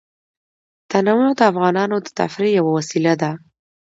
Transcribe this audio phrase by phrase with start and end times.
[0.89, 3.31] تنوع د افغانانو د تفریح یوه وسیله ده.